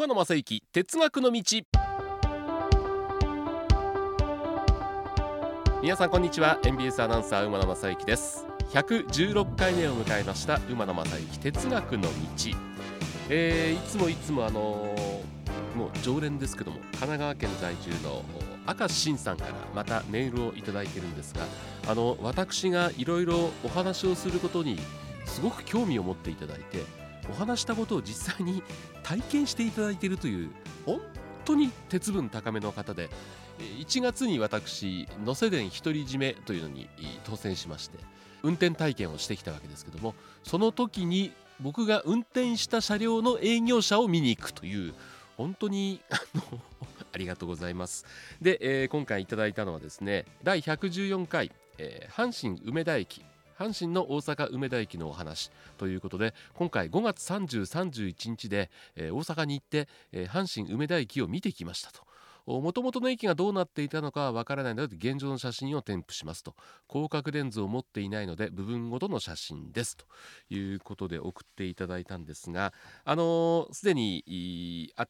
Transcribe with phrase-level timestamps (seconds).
[0.00, 1.42] 馬野正幸哲学の道。
[5.82, 6.58] 皆さんこんにちは。
[6.64, 8.46] NBS アナウンサー馬野正幸です。
[8.70, 12.08] 116回目を迎えました馬野正幸哲学の道、
[13.28, 18.24] えー、いつもいつもあのー、もう常連ですけども神奈川県在住の
[18.66, 21.42] 明石慎さんからまたメールをいただいてるんですが
[21.86, 24.78] あの私がいろいろお話をすることに
[25.26, 26.86] すごく興味を持っていただいて
[27.30, 28.62] お話したことを実際に
[29.02, 30.50] 体験していただいているという
[30.86, 31.00] 本
[31.44, 33.08] 当に鉄分高めの方で
[33.58, 36.88] 1月に私能勢電独り占めというのに
[37.24, 37.98] 当選しまして
[38.42, 44.94] 運転体験をしてきたわけですけどもその時に僕が運転した車両の営業車を見に行くという
[45.36, 46.60] 本当に あの
[47.12, 48.06] ありがとうございます。
[48.40, 53.24] で、えー、今回いただいたのはですね第114回、えー、阪神梅田駅
[53.60, 62.00] 阪神の大阪梅田駅のお話ということで今回5月30、31日で、えー、大阪に行って、えー、阪神梅田駅を見てきましたと。
[62.46, 66.54] もともとの駅がどうなっていたのかはわからないので現状の写真を添付しますと
[66.88, 70.06] 広角レンズを持っていないので部分ごとの写真ですと
[70.52, 72.72] いうことで送っていただいたんですが
[73.04, 75.06] あのす、でにあっ